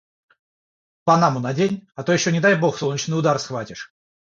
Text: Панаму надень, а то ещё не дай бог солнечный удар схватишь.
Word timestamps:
Панаму 1.07 1.37
надень, 1.47 1.79
а 1.93 1.99
то 2.03 2.09
ещё 2.19 2.29
не 2.35 2.41
дай 2.49 2.59
бог 2.61 2.73
солнечный 2.77 3.17
удар 3.21 3.37
схватишь. 3.45 3.91